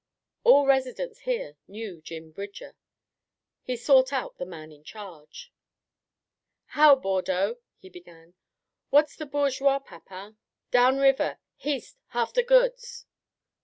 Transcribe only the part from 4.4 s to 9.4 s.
man in charge. "How, Bordeaux?" he began. "Whar's the